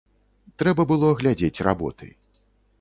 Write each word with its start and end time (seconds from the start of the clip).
Трэба 0.61 0.85
было 0.93 1.11
глядзець 1.21 1.63
работы. 1.71 2.13